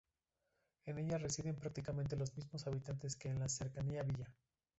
[0.87, 4.25] En ella residen prácticamente los mismos habitantes que en la cercana villa.